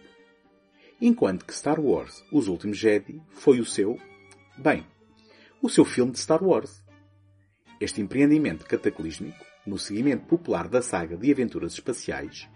Enquanto 0.99 1.45
que 1.45 1.53
Star 1.53 1.79
Wars 1.79 2.25
Os 2.33 2.49
Últimos 2.49 2.79
Jedi 2.79 3.21
foi 3.33 3.61
o 3.61 3.67
seu, 3.67 3.99
bem, 4.57 4.87
o 5.61 5.69
seu 5.69 5.85
filme 5.85 6.13
de 6.13 6.21
Star 6.21 6.43
Wars. 6.43 6.83
Este 7.79 8.01
empreendimento 8.01 8.65
cataclísmico, 8.65 9.45
no 9.67 9.79
seguimento 9.79 10.25
popular 10.25 10.67
da 10.69 10.81
saga 10.81 11.19
de 11.19 11.31
aventuras 11.31 11.75
espaciais, 11.75 12.49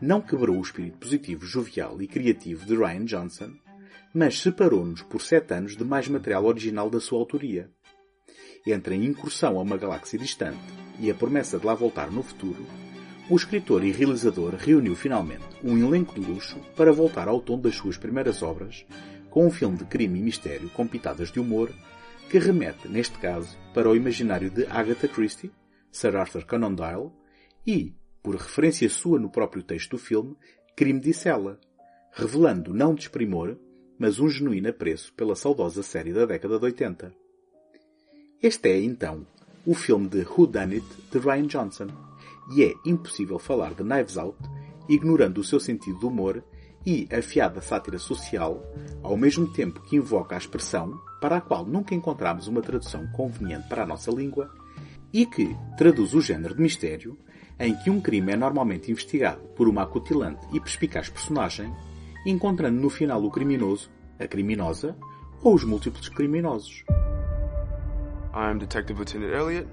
não 0.00 0.20
quebrou 0.20 0.56
o 0.56 0.62
espírito 0.62 0.98
positivo, 0.98 1.44
jovial 1.44 2.00
e 2.00 2.06
criativo 2.06 2.64
de 2.64 2.76
Ryan 2.76 3.04
Johnson, 3.06 3.50
mas 4.14 4.38
separou-nos 4.38 5.02
por 5.02 5.20
sete 5.20 5.52
anos 5.52 5.76
de 5.76 5.82
mais 5.82 6.06
material 6.06 6.44
original 6.44 6.88
da 6.88 7.00
sua 7.00 7.18
autoria. 7.18 7.68
Entre 8.66 8.94
a 8.94 8.98
incursão 8.98 9.58
a 9.58 9.62
uma 9.62 9.76
galáxia 9.76 10.18
distante 10.18 10.58
e 10.98 11.10
a 11.10 11.14
promessa 11.14 11.58
de 11.58 11.66
lá 11.66 11.74
voltar 11.74 12.10
no 12.10 12.22
futuro, 12.22 12.66
o 13.30 13.36
escritor 13.36 13.84
e 13.84 13.92
realizador 13.92 14.54
reuniu 14.54 14.94
finalmente 14.94 15.44
um 15.62 15.78
elenco 15.78 16.18
de 16.18 16.26
luxo 16.26 16.58
para 16.76 16.92
voltar 16.92 17.28
ao 17.28 17.40
tom 17.40 17.58
das 17.58 17.76
suas 17.76 17.96
primeiras 17.96 18.42
obras, 18.42 18.84
com 19.30 19.46
um 19.46 19.50
filme 19.50 19.78
de 19.78 19.84
crime 19.84 20.18
e 20.18 20.22
mistério 20.22 20.68
com 20.70 20.86
pitadas 20.86 21.30
de 21.30 21.40
humor, 21.40 21.70
que 22.28 22.38
remete, 22.38 22.88
neste 22.88 23.18
caso, 23.18 23.56
para 23.72 23.88
o 23.88 23.96
imaginário 23.96 24.50
de 24.50 24.66
Agatha 24.66 25.08
Christie, 25.08 25.52
Sir 25.90 26.16
Arthur 26.16 26.44
Conan 26.44 26.74
Doyle 26.74 27.10
e, 27.66 27.94
por 28.22 28.34
referência 28.34 28.88
sua 28.88 29.18
no 29.18 29.30
próprio 29.30 29.62
texto 29.62 29.92
do 29.92 29.98
filme, 29.98 30.36
Crime 30.76 31.00
de 31.00 31.14
Cela, 31.14 31.58
revelando 32.12 32.74
não 32.74 32.94
desprimor, 32.94 33.56
mas 33.98 34.18
um 34.18 34.28
genuíno 34.28 34.68
apreço 34.68 35.12
pela 35.14 35.36
saudosa 35.36 35.82
série 35.82 36.12
da 36.12 36.26
década 36.26 36.58
de 36.58 36.64
80. 36.64 37.14
Este 38.42 38.70
é, 38.70 38.80
então, 38.82 39.26
o 39.66 39.74
filme 39.74 40.08
de 40.08 40.22
Who 40.22 40.46
Done 40.46 40.76
It 40.76 40.86
de 41.12 41.18
Ryan 41.18 41.46
Johnson. 41.46 41.88
E 42.50 42.64
é 42.64 42.72
impossível 42.86 43.38
falar 43.38 43.74
de 43.74 43.82
Knives 43.82 44.16
Out 44.16 44.38
ignorando 44.88 45.42
o 45.42 45.44
seu 45.44 45.60
sentido 45.60 45.98
de 45.98 46.06
humor 46.06 46.42
e 46.86 47.06
afiada 47.12 47.60
sátira 47.60 47.98
social, 47.98 48.64
ao 49.02 49.14
mesmo 49.14 49.46
tempo 49.46 49.82
que 49.82 49.96
invoca 49.96 50.34
a 50.34 50.38
expressão, 50.38 50.98
para 51.20 51.36
a 51.36 51.40
qual 51.42 51.66
nunca 51.66 51.94
encontramos 51.94 52.48
uma 52.48 52.62
tradução 52.62 53.06
conveniente 53.08 53.68
para 53.68 53.82
a 53.82 53.86
nossa 53.86 54.10
língua, 54.10 54.50
e 55.12 55.26
que 55.26 55.54
traduz 55.76 56.14
o 56.14 56.20
género 56.22 56.54
de 56.54 56.62
mistério 56.62 57.18
em 57.58 57.76
que 57.76 57.90
um 57.90 58.00
crime 58.00 58.32
é 58.32 58.36
normalmente 58.36 58.90
investigado 58.90 59.42
por 59.48 59.68
uma 59.68 59.82
acutilante 59.82 60.46
e 60.50 60.58
perspicaz 60.58 61.10
personagem, 61.10 61.70
encontrando 62.24 62.80
no 62.80 62.88
final 62.88 63.22
o 63.22 63.30
criminoso, 63.30 63.90
a 64.18 64.26
criminosa 64.26 64.96
ou 65.42 65.54
os 65.54 65.62
múltiplos 65.62 66.08
criminosos. 66.08 66.82
I'm 68.32 68.60
Detective 68.60 68.96
Lieutenant 68.96 69.34
Elliot, 69.34 69.66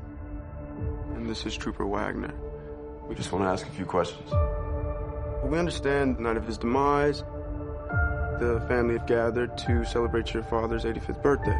and 1.13 1.29
this 1.29 1.45
is 1.45 1.55
Trooper 1.55 1.85
Wagner. 1.85 2.33
We 3.07 3.13
just 3.13 3.31
want 3.31 3.45
to 3.45 3.49
ask 3.49 3.67
a 3.67 3.69
few 3.69 3.85
questions. 3.85 4.31
We 5.43 5.59
understand 5.59 6.17
the 6.17 6.21
night 6.21 6.37
of 6.37 6.47
his 6.47 6.57
demise, 6.57 7.19
the 8.39 8.63
family 8.67 8.97
have 8.97 9.05
gathered 9.05 9.55
to 9.59 9.85
celebrate 9.85 10.33
your 10.33 10.41
father's 10.41 10.85
85th 10.85 11.21
birthday. 11.21 11.59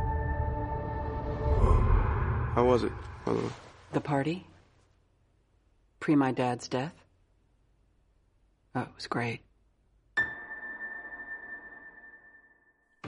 How 2.56 2.66
was 2.66 2.84
it, 2.84 2.92
by 3.24 3.34
the 3.34 3.42
way? 3.42 3.50
The 3.94 4.02
party? 4.02 4.48
Pre 6.00 6.16
my 6.16 6.32
dad's 6.32 6.68
death? 6.68 6.96
Oh, 8.74 8.82
it 8.82 8.96
was 8.96 9.06
great. 9.06 9.42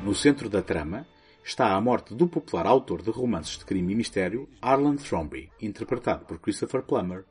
No 0.04 0.14
centro 0.14 0.48
da 0.48 0.62
trama 0.62 1.06
está 1.50 1.74
a 1.74 1.82
morte 1.82 2.14
do 2.14 2.28
popular 2.28 2.68
autor 2.68 3.02
de 3.02 3.10
romances 3.10 3.58
de 3.58 3.66
crime 3.66 3.94
e 3.94 3.96
mistério 3.96 4.48
Arlen 4.62 4.98
Thromby, 4.98 5.52
interpretado 5.60 6.24
por 6.24 6.38
Christopher 6.38 6.84
Plummer, 6.84 7.26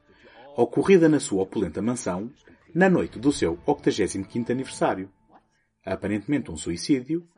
ocorrida 0.56 1.08
na 1.08 1.20
sua 1.20 1.44
opulenta 1.44 1.80
mansão 1.80 2.28
na 2.74 2.90
noite 2.90 3.16
do 3.16 3.30
seu 3.30 3.56
85º 3.58 4.50
aniversário. 4.50 5.08
Aparentemente 5.86 6.50
um 6.50 6.56
suicídio, 6.56 7.28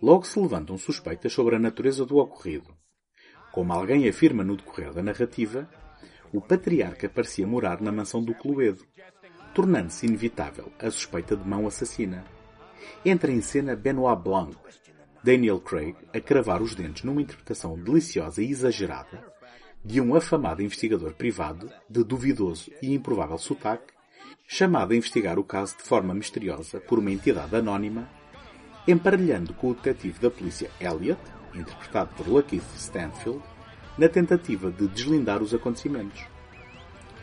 logo 0.00 0.24
se 0.24 0.40
levantam 0.40 0.78
suspeitas 0.78 1.30
sobre 1.30 1.56
a 1.56 1.58
natureza 1.58 2.06
do 2.06 2.16
ocorrido. 2.16 2.74
Como 3.52 3.74
alguém 3.74 4.08
afirma 4.08 4.42
no 4.42 4.56
decorrer 4.56 4.94
da 4.94 5.02
narrativa, 5.02 5.68
o 6.32 6.40
patriarca 6.40 7.06
parecia 7.06 7.46
morar 7.46 7.82
na 7.82 7.92
mansão 7.92 8.22
do 8.24 8.34
Cluedo, 8.34 8.82
tornando-se 9.54 10.06
inevitável 10.06 10.72
a 10.78 10.90
suspeita 10.90 11.36
de 11.36 11.46
mão 11.46 11.66
assassina. 11.66 12.24
Entra 13.04 13.30
em 13.30 13.42
cena 13.42 13.76
Benoit 13.76 14.22
Blanc, 14.22 14.56
Daniel 15.22 15.60
Craig 15.60 15.94
a 16.14 16.20
cravar 16.20 16.62
os 16.62 16.74
dentes 16.74 17.04
numa 17.04 17.20
interpretação 17.20 17.78
deliciosa 17.78 18.42
e 18.42 18.50
exagerada 18.50 19.22
de 19.84 20.00
um 20.00 20.14
afamado 20.14 20.62
investigador 20.62 21.14
privado 21.14 21.70
de 21.88 22.04
duvidoso 22.04 22.70
e 22.82 22.94
improvável 22.94 23.38
sotaque, 23.38 23.92
chamado 24.46 24.92
a 24.92 24.96
investigar 24.96 25.38
o 25.38 25.44
caso 25.44 25.76
de 25.76 25.84
forma 25.84 26.14
misteriosa 26.14 26.80
por 26.80 26.98
uma 26.98 27.10
entidade 27.10 27.54
anónima, 27.56 28.08
emparelhando 28.86 29.54
com 29.54 29.70
o 29.70 29.74
detetive 29.74 30.18
da 30.20 30.30
polícia 30.30 30.70
Elliot, 30.80 31.20
interpretado 31.54 32.14
por 32.14 32.28
Lakeith 32.28 32.64
Stanfield, 32.76 33.42
na 33.96 34.08
tentativa 34.08 34.70
de 34.70 34.86
deslindar 34.88 35.42
os 35.42 35.54
acontecimentos. 35.54 36.24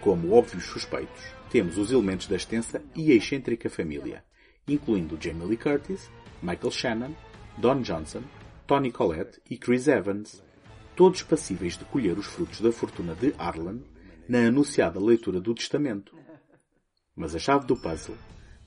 Como 0.01 0.33
óbvios 0.33 0.65
suspeitos, 0.65 1.23
temos 1.49 1.77
os 1.77 1.91
elementos 1.91 2.27
da 2.27 2.35
extensa 2.35 2.81
e 2.95 3.11
excêntrica 3.11 3.69
família, 3.69 4.23
incluindo 4.67 5.17
Jamie 5.19 5.47
Lee 5.47 5.57
Curtis, 5.57 6.10
Michael 6.41 6.71
Shannon, 6.71 7.15
Don 7.58 7.82
Johnson, 7.82 8.22
Tony 8.67 8.91
Collette 8.91 9.41
e 9.50 9.58
Chris 9.58 9.88
Evans, 9.88 10.43
todos 10.96 11.24
passíveis 11.24 11.76
de 11.76 11.86
colher 11.86 12.17
os 12.17 12.28
frutos 12.28 12.62
da 12.62 12.72
fortuna 12.72 13.15
de 13.15 13.34
Arlen 13.38 13.84
na 14.30 14.48
anunciada 14.48 15.00
leitura 15.00 15.39
do 15.39 15.56
testamento. 15.56 16.15
Mas 17.15 17.34
a 17.34 17.39
chave 17.39 17.65
do 17.65 17.76
puzzle 17.76 18.15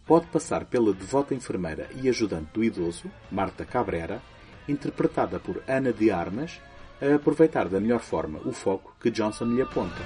pode 0.06 0.26
passar 0.26 0.64
pela 0.64 0.92
devota 0.92 1.34
enfermeira 1.34 1.88
e 2.02 2.08
ajudante 2.08 2.50
do 2.52 2.64
idoso, 2.64 3.08
Marta 3.30 3.64
Cabrera, 3.64 4.20
interpretada 4.68 5.38
por 5.38 5.62
Ana 5.68 5.92
de 5.92 6.10
Armas, 6.10 6.60
a 7.00 7.14
aproveitar 7.14 7.68
da 7.68 7.80
melhor 7.80 8.00
forma 8.00 8.40
o 8.44 8.52
foco 8.52 8.96
que 9.00 9.10
Johnson 9.10 9.54
lhe 9.54 9.62
aponta. 9.62 10.02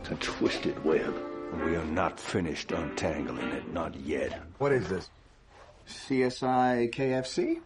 It's 0.00 0.10
a 0.10 0.16
twisted 0.16 0.74
web. 0.84 1.14
We 1.64 1.76
are 1.76 1.86
not 1.86 2.20
finished 2.20 2.72
untangling 2.72 3.52
it, 3.56 3.72
not 3.72 3.96
yet. 3.96 4.42
What 4.58 4.74
is 4.74 4.88
this? 4.88 5.10
CSI 5.86 6.88
KFC? 6.92 7.62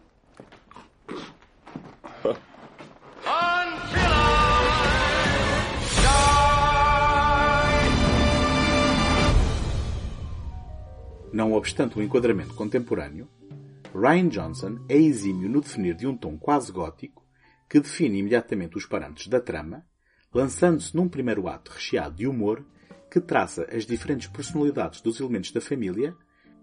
Não 11.33 11.53
obstante 11.53 11.97
o 11.97 12.03
enquadramento 12.03 12.53
contemporâneo, 12.53 13.27
Ryan 13.95 14.27
Johnson 14.27 14.85
é 14.87 14.95
exímio 14.95 15.49
no 15.49 15.59
definir 15.59 15.95
de 15.95 16.05
um 16.05 16.15
tom 16.15 16.37
quase 16.37 16.71
gótico 16.71 17.25
que 17.67 17.79
define 17.79 18.19
imediatamente 18.19 18.77
os 18.77 18.85
parâmetros 18.85 19.27
da 19.27 19.39
trama, 19.39 19.83
lançando-se 20.33 20.95
num 20.95 21.09
primeiro 21.09 21.47
ato 21.47 21.71
recheado 21.71 22.15
de 22.15 22.27
humor 22.27 22.63
que 23.09 23.19
traça 23.19 23.67
as 23.71 23.85
diferentes 23.85 24.27
personalidades 24.27 25.01
dos 25.01 25.19
elementos 25.19 25.51
da 25.51 25.59
família, 25.59 26.15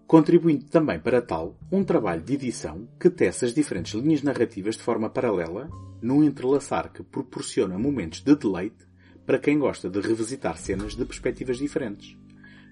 contribuindo 0.09 0.65
também 0.65 0.97
para 0.99 1.21
tal 1.21 1.55
um 1.71 1.83
trabalho 1.83 2.23
de 2.23 2.33
edição 2.33 2.89
que 2.99 3.11
tece 3.11 3.45
as 3.45 3.53
diferentes 3.53 3.93
linhas 3.93 4.23
narrativas 4.23 4.75
de 4.75 4.81
forma 4.81 5.07
paralela, 5.07 5.69
num 6.01 6.23
entrelaçar 6.23 6.91
que 6.91 7.03
proporciona 7.03 7.77
momentos 7.77 8.23
de 8.23 8.35
deleite 8.35 8.87
para 9.23 9.37
quem 9.37 9.59
gosta 9.59 9.87
de 9.87 10.01
revisitar 10.01 10.57
cenas 10.57 10.95
de 10.95 11.05
perspectivas 11.05 11.59
diferentes, 11.59 12.17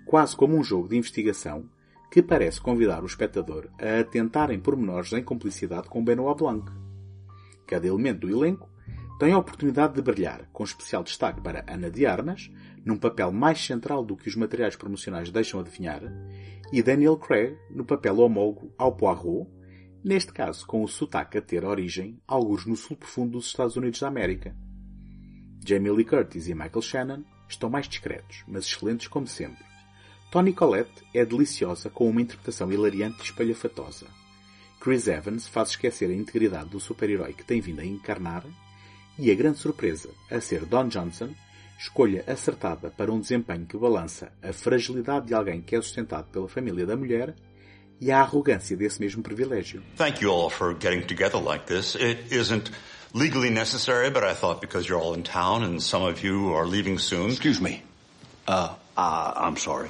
quase 0.04 0.36
como 0.36 0.58
um 0.58 0.63
jogo 0.63 0.89
de 0.89 0.97
investigação 0.97 1.69
que 2.12 2.23
parece 2.23 2.60
convidar 2.60 3.04
o 3.04 3.06
espectador 3.06 3.69
a 3.80 4.00
atentar 4.00 4.50
em 4.50 4.60
pormenores 4.60 5.13
em 5.13 5.23
cumplicidade 5.23 5.88
com 5.89 6.04
Benoit 6.04 6.39
Blanc. 6.39 6.71
Cada 7.67 7.86
elemento 7.86 8.26
do 8.26 8.36
elenco 8.36 8.67
tem 9.19 9.34
a 9.34 9.38
oportunidade 9.38 9.93
de 9.93 10.02
brilhar, 10.02 10.50
com 10.52 10.63
especial 10.63 11.04
destaque 11.04 11.41
para 11.41 11.63
Ana 11.67 11.91
de 11.91 12.04
Armas, 12.08 12.52
num 12.84 12.97
papel 12.97 13.32
mais 13.32 13.63
central 13.63 14.04
do 14.04 14.15
que 14.15 14.28
os 14.28 14.36
materiais 14.36 14.76
promocionais 14.76 15.30
deixam 15.30 15.60
adivinhar, 15.60 16.02
e 16.71 16.84
Daniel 16.84 17.17
Craig 17.17 17.58
no 17.69 17.86
papel 17.86 18.19
homólogo 18.19 18.73
ao 18.77 18.95
Poirot, 18.95 19.49
neste 20.03 20.34
caso 20.34 20.65
com 20.65 20.84
o 20.84 20.88
sotaque 20.88 21.38
a 21.38 21.41
ter 21.41 21.63
origem 21.63 22.21
alguns 22.27 22.65
no 22.65 22.75
sul 22.75 22.97
profundo 22.97 23.34
dos 23.34 23.47
Estados 23.47 23.75
Unidos 23.75 23.99
da 23.99 24.08
América. 24.08 24.56
Jamie 25.65 25.91
Lee 25.91 26.06
Curtis 26.06 26.47
e 26.47 26.53
Michael 26.53 26.82
Shannon 26.82 27.23
estão 27.49 27.69
mais 27.69 27.88
discretos, 27.88 28.43
mas 28.47 28.65
excelentes 28.65 29.08
como 29.08 29.27
sempre. 29.27 29.65
Tony 30.32 30.53
Collette 30.53 31.03
é 31.13 31.25
deliciosa 31.25 31.89
com 31.89 32.10
uma 32.10 32.21
interpretação 32.21 32.71
hilariante 32.71 33.19
e 33.21 33.23
espalhafatosa. 33.23 34.08
Chris 34.80 35.08
Evans 35.08 35.47
faz 35.47 35.69
esquecer 35.69 36.10
a 36.10 36.13
integridade 36.13 36.69
do 36.69 36.80
super-herói 36.80 37.34
que 37.34 37.45
tem 37.45 37.62
vindo 37.62 37.80
a 37.80 37.86
encarnar 37.86 38.45
e 39.17 39.32
a 39.32 39.36
grande 39.36 39.58
surpresa 39.58 40.10
a 40.30 40.39
ser 40.39 40.65
Don 40.65 40.88
Johnson, 40.88 41.34
escolha 41.77 42.23
acertada 42.27 42.89
para 42.89 43.11
um 43.11 43.19
desempenho 43.19 43.65
que 43.65 43.77
balança 43.77 44.31
a 44.41 44.51
fragilidade 44.51 45.27
de 45.27 45.33
alguém 45.33 45.61
que 45.61 45.75
é 45.75 45.81
sustentado 45.81 46.25
pela 46.31 46.47
família 46.47 46.85
da 46.85 46.97
mulher 46.97 47.35
e 48.01 48.11
a 48.11 48.19
arrogância 48.19 48.75
desse 48.75 48.99
mesmo 48.99 49.21
privilégio. 49.21 49.81
Thank 49.95 50.23
you 50.23 50.31
all 50.31 50.49
for 50.49 50.73
getting 50.73 51.01
together 51.01 51.39
like 51.39 51.65
this. 51.65 51.95
It 51.95 52.33
isn't 52.33 52.71
legally 53.13 53.49
necessary, 53.49 54.09
but 54.09 54.23
I 54.23 54.33
thought 54.33 54.59
because 54.61 54.87
you're 54.87 55.01
all 55.01 55.15
in 55.15 55.23
town 55.23 55.63
and 55.63 55.81
some 55.81 56.03
of 56.03 56.23
you 56.23 56.53
are 56.53 56.65
leaving 56.65 56.99
soon. 56.99 57.29
Excuse 57.29 57.61
me. 57.61 57.83
Uh, 58.47 58.75
uh 58.95 59.33
I'm 59.35 59.57
sorry. 59.57 59.89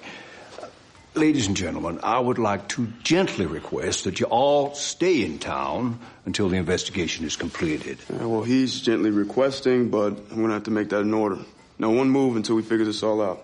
Ladies 1.15 1.47
and 1.47 1.57
gentlemen, 1.57 1.99
I 2.03 2.19
would 2.19 2.37
like 2.37 2.67
to 2.69 2.87
gently 3.01 3.47
request 3.47 4.03
that 4.03 4.19
you 4.19 4.27
all 4.27 4.75
stay 4.75 5.23
in 5.23 5.39
town 5.39 5.99
until 6.25 6.47
the 6.47 6.57
investigation 6.57 7.25
is 7.25 7.35
completed. 7.35 7.97
Yeah, 8.07 8.25
well, 8.25 8.43
he's 8.43 8.79
gently 8.81 9.09
requesting, 9.09 9.89
but 9.89 10.09
I'm 10.09 10.35
going 10.35 10.49
to 10.49 10.53
have 10.53 10.63
to 10.63 10.71
make 10.71 10.89
that 10.89 11.01
an 11.01 11.15
order. 11.15 11.39
No 11.79 11.91
one 11.91 12.09
move 12.09 12.35
until 12.35 12.55
we 12.55 12.63
figure 12.63 12.85
this 12.85 13.03
all 13.03 13.21
out. 13.21 13.43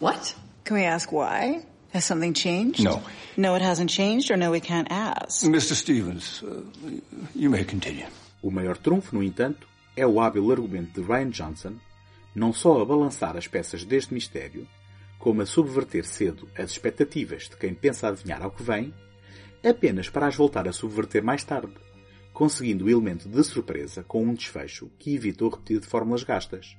What? 0.00 0.34
Can 0.64 0.76
we 0.76 0.84
ask 0.84 1.12
why? 1.12 1.64
Has 1.92 2.04
something 2.04 2.32
changed? 2.32 2.82
No. 2.82 3.02
No, 3.36 3.54
it 3.54 3.62
hasn't 3.62 3.90
changed, 3.90 4.30
or 4.30 4.36
no, 4.36 4.50
we 4.50 4.60
can't 4.60 4.90
ask. 4.90 5.44
Mr. 5.44 5.74
Stevens, 5.74 6.42
uh, 6.42 6.62
you 7.34 7.50
may 7.50 7.64
continue. 7.64 8.06
O 8.42 8.50
maior 8.50 8.76
trunfo, 8.76 9.14
no 9.14 9.22
entanto, 9.22 9.68
é 9.96 10.06
o 10.06 10.20
hábil 10.20 10.50
argumento 10.50 11.00
de 11.00 11.06
Ryan 11.06 11.30
Johnson, 11.30 11.74
não 12.34 12.52
só 12.52 12.80
a 12.80 12.84
balançar 12.84 13.36
as 13.36 13.46
peças 13.46 13.84
deste 13.84 14.14
mistério, 14.14 14.66
como 15.18 15.42
a 15.42 15.46
subverter 15.46 16.04
cedo 16.06 16.48
as 16.56 16.70
expectativas 16.70 17.48
de 17.48 17.56
quem 17.56 17.74
pensa 17.74 18.08
adivinhar 18.08 18.42
ao 18.42 18.50
que 18.50 18.62
vem, 18.62 18.94
apenas 19.62 20.08
para 20.08 20.26
as 20.26 20.34
voltar 20.34 20.66
a 20.66 20.72
subverter 20.72 21.22
mais 21.22 21.44
tarde, 21.44 21.74
conseguindo 22.32 22.86
o 22.86 22.90
elemento 22.90 23.28
de 23.28 23.44
surpresa 23.44 24.02
com 24.02 24.22
um 24.22 24.32
desfecho 24.32 24.90
que 24.98 25.14
evita 25.14 25.44
o 25.44 25.48
repetir 25.48 25.80
de 25.80 25.86
fórmulas 25.86 26.22
gastas. 26.22 26.76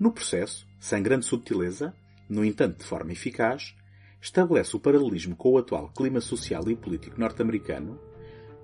No 0.00 0.10
processo, 0.10 0.66
sem 0.78 1.02
grande 1.02 1.26
subtileza, 1.26 1.94
no 2.26 2.42
entanto 2.42 2.78
de 2.78 2.84
forma 2.84 3.12
eficaz, 3.12 3.74
estabelece 4.18 4.74
o 4.74 4.80
paralelismo 4.80 5.36
com 5.36 5.50
o 5.50 5.58
atual 5.58 5.90
clima 5.90 6.22
social 6.22 6.70
e 6.70 6.74
político 6.74 7.20
norte-americano, 7.20 8.00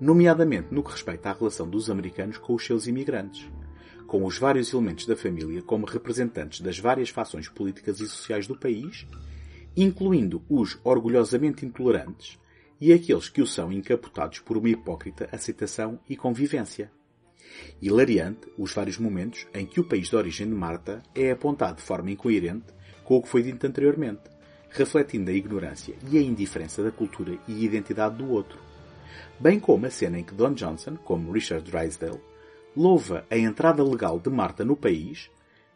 nomeadamente 0.01 0.73
no 0.73 0.81
que 0.81 0.89
respeita 0.89 1.29
à 1.29 1.33
relação 1.33 1.69
dos 1.69 1.91
americanos 1.91 2.39
com 2.39 2.55
os 2.55 2.65
seus 2.65 2.87
imigrantes, 2.87 3.47
com 4.07 4.25
os 4.25 4.39
vários 4.39 4.73
elementos 4.73 5.05
da 5.05 5.15
família 5.15 5.61
como 5.61 5.85
representantes 5.85 6.59
das 6.59 6.79
várias 6.79 7.09
fações 7.09 7.47
políticas 7.47 7.99
e 7.99 8.07
sociais 8.07 8.47
do 8.47 8.57
país, 8.57 9.05
incluindo 9.75 10.41
os 10.49 10.79
orgulhosamente 10.83 11.63
intolerantes 11.63 12.39
e 12.81 12.91
aqueles 12.91 13.29
que 13.29 13.43
o 13.43 13.47
são 13.47 13.71
encapotados 13.71 14.39
por 14.39 14.57
uma 14.57 14.69
hipócrita 14.69 15.29
aceitação 15.31 15.99
e 16.09 16.15
convivência. 16.15 16.91
Hilariante 17.81 18.47
os 18.57 18.73
vários 18.73 18.97
momentos 18.97 19.47
em 19.53 19.65
que 19.65 19.79
o 19.79 19.83
país 19.83 20.09
de 20.09 20.15
origem 20.15 20.47
de 20.47 20.53
Marta 20.53 21.03
é 21.13 21.31
apontado 21.31 21.77
de 21.77 21.83
forma 21.83 22.11
incoerente 22.11 22.73
com 23.03 23.17
o 23.17 23.21
que 23.21 23.29
foi 23.29 23.43
dito 23.43 23.65
anteriormente, 23.65 24.23
refletindo 24.69 25.31
a 25.31 25.33
ignorância 25.33 25.95
e 26.09 26.17
a 26.17 26.21
indiferença 26.21 26.83
da 26.83 26.91
cultura 26.91 27.37
e 27.47 27.63
identidade 27.63 28.17
do 28.17 28.29
outro. 28.29 28.59
Bem 29.39 29.59
como 29.59 29.85
a 29.85 29.89
cena 29.89 30.19
em 30.19 30.23
que 30.23 30.33
Don 30.33 30.53
Johnson, 30.53 30.97
como 30.97 31.31
Richard 31.31 31.69
Drysdale, 31.69 32.19
louva 32.75 33.25
a 33.29 33.37
entrada 33.37 33.83
legal 33.83 34.19
de 34.19 34.29
Marta 34.29 34.65
no 34.65 34.75
país, 34.75 35.29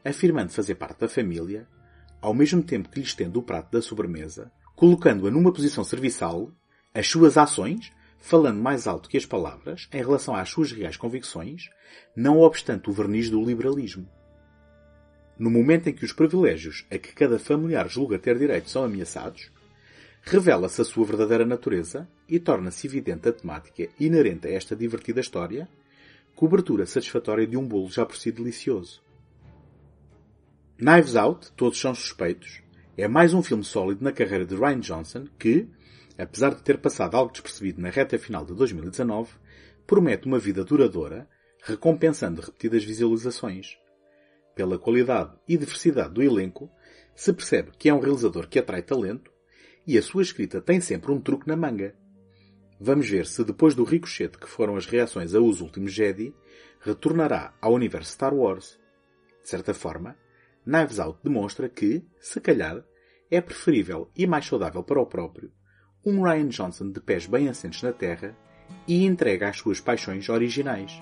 afirmando 0.04 0.52
fazer 0.52 0.76
parte 0.76 1.00
da 1.00 1.08
família, 1.08 1.68
ao 2.22 2.34
mesmo 2.34 2.62
tempo 2.62 2.90
que 2.90 3.00
lhe 3.00 3.06
estende 3.06 3.38
o 3.38 3.42
prato 3.42 3.72
da 3.72 3.82
sobremesa, 3.82 4.52
colocando-a 4.76 5.32
numa 5.32 5.52
posição 5.52 5.84
serviçal, 5.84 6.52
as 6.94 7.08
suas 7.08 7.38
ações, 7.38 7.92
falando 8.22 8.62
mais 8.62 8.88
alto 8.88 9.10
que 9.10 9.18
as 9.18 9.26
palavras 9.26 9.90
em 9.92 9.98
relação 9.98 10.36
às 10.36 10.50
suas 10.50 10.72
reais 10.72 10.96
convicções, 10.96 11.70
não 12.16 12.40
obstante 12.40 12.90
o 12.90 12.94
verniz 12.94 13.30
do 13.30 13.44
liberalismo. 13.44 14.08
No 15.38 15.50
momento 15.50 15.90
em 15.90 15.94
que 15.94 16.06
os 16.06 16.14
privilégios 16.14 16.86
a 16.92 16.98
que 17.00 17.14
cada 17.14 17.40
familiar 17.40 17.90
julga 17.90 18.20
ter 18.20 18.38
direito 18.38 18.70
são 18.70 18.84
ameaçados, 18.84 19.52
revela-se 20.22 20.80
a 20.80 20.86
sua 20.86 21.04
verdadeira 21.04 21.46
natureza 21.46 22.08
e 22.30 22.40
torna-se 22.40 22.86
evidente 22.86 23.28
a 23.28 23.34
temática 23.34 23.90
inerente 24.00 24.48
a 24.48 24.52
esta 24.52 24.76
divertida 24.76 25.20
história, 25.20 25.68
cobertura 26.36 26.86
satisfatória 26.86 27.48
de 27.48 27.58
um 27.58 27.68
bolo 27.68 27.90
já 27.90 28.06
por 28.06 28.16
si 28.16 28.32
delicioso. 28.32 29.02
Knives 30.78 31.16
Out, 31.16 31.52
Todos 31.54 31.80
São 31.80 31.96
Suspeitos, 31.96 32.62
é 32.96 33.08
mais 33.08 33.34
um 33.34 33.42
filme 33.42 33.64
sólido 33.64 34.04
na 34.04 34.12
carreira 34.12 34.46
de 34.46 34.56
Ryan 34.56 34.80
Johnson 34.80 35.26
que, 35.40 35.68
apesar 36.22 36.54
de 36.54 36.62
ter 36.62 36.78
passado 36.78 37.16
algo 37.16 37.32
despercebido 37.32 37.82
na 37.82 37.90
reta 37.90 38.18
final 38.20 38.46
de 38.46 38.54
2019, 38.54 39.32
promete 39.88 40.28
uma 40.28 40.38
vida 40.38 40.64
duradoura, 40.64 41.28
recompensando 41.64 42.42
repetidas 42.42 42.84
visualizações. 42.84 43.78
Pela 44.56 44.78
qualidade 44.78 45.34
e 45.48 45.58
diversidade 45.58 46.14
do 46.14 46.22
elenco, 46.22 46.70
se 47.16 47.34
percebe 47.34 47.72
que 47.78 47.90
é 47.90 47.94
um 47.94 48.00
realizador 48.00 48.48
que 48.48 48.60
atrai 48.60 48.84
talento 48.84 49.32
e 49.88 49.98
a 49.98 50.02
sua 50.02 50.22
escrita 50.22 50.62
tem 50.62 50.80
sempre 50.80 51.12
um 51.12 51.20
truque 51.20 51.48
na 51.48 51.56
manga. 51.56 51.96
Vamos 52.80 53.10
ver 53.10 53.26
se 53.26 53.44
depois 53.44 53.74
do 53.74 53.84
ricochete 53.84 54.38
que 54.38 54.48
foram 54.48 54.76
as 54.76 54.86
reações 54.86 55.34
a 55.34 55.40
Os 55.40 55.62
Últimos 55.62 55.92
Jedi, 55.92 56.34
retornará 56.80 57.54
ao 57.60 57.74
universo 57.74 58.12
Star 58.12 58.34
Wars. 58.34 58.80
De 59.42 59.50
certa 59.50 59.74
forma, 59.74 60.16
Knives 60.66 61.00
Out 61.00 61.20
demonstra 61.24 61.68
que, 61.70 62.04
se 62.20 62.40
calhar, 62.40 62.84
é 63.30 63.42
preferível 63.42 64.10
e 64.16 64.28
mais 64.28 64.46
saudável 64.46 64.84
para 64.84 65.02
o 65.02 65.06
próprio 65.06 65.52
um 66.06 66.24
Ryan 66.24 66.48
Johnson 66.48 66.92
de 66.92 67.00
pés 67.00 67.26
bem 67.26 67.48
assentes 67.48 67.82
na 67.84 67.92
terra 67.92 68.36
e 68.88 69.06
entrega 69.06 69.50
às 69.50 69.58
suas 69.58 69.80
paixões 69.80 70.28
originais. 70.30 71.02